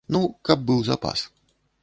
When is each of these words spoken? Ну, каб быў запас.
Ну, 0.15 0.21
каб 0.49 0.65
быў 0.71 0.81
запас. 0.89 1.27